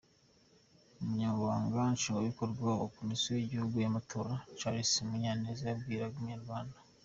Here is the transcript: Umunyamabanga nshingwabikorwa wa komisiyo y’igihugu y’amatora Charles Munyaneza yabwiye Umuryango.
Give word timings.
Umunyamabanga 1.01 1.77
nshingwabikorwa 1.95 2.69
wa 2.81 2.87
komisiyo 2.97 3.31
y’igihugu 3.35 3.75
y’amatora 3.83 4.33
Charles 4.57 4.91
Munyaneza 5.09 5.63
yabwiye 5.69 6.03
Umuryango. 6.11 6.77